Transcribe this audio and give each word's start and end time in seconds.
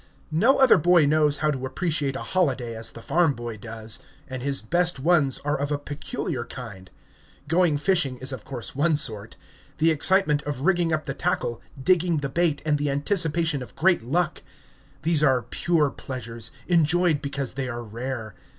No 0.33 0.57
other 0.57 0.79
boy 0.79 1.05
knows 1.05 1.37
how 1.45 1.51
to 1.51 1.63
appreciate 1.63 2.15
a 2.15 2.23
holiday 2.23 2.75
as 2.75 2.89
the 2.89 3.03
farm 3.03 3.33
boy 3.35 3.57
does; 3.57 3.99
and 4.27 4.41
his 4.41 4.59
best 4.59 4.99
ones 4.99 5.37
are 5.45 5.55
of 5.55 5.71
a 5.71 5.77
peculiar 5.77 6.43
kind. 6.43 6.89
Going 7.47 7.77
fishing 7.77 8.17
is 8.17 8.31
of 8.31 8.43
course 8.43 8.75
one 8.75 8.95
sort. 8.95 9.35
The 9.77 9.91
excitement 9.91 10.41
of 10.41 10.61
rigging 10.61 10.91
up 10.91 11.05
the 11.05 11.13
tackle, 11.13 11.61
digging 11.83 12.17
the 12.17 12.29
bait, 12.29 12.63
and 12.65 12.79
the 12.79 12.89
anticipation 12.89 13.61
of 13.61 13.75
great 13.75 14.01
luck! 14.03 14.41
These 15.03 15.21
are 15.21 15.43
pure 15.43 15.91
pleasures, 15.91 16.49
enjoyed 16.67 17.21
because 17.21 17.53
they 17.53 17.69
are 17.69 17.83
rare. 17.83 18.33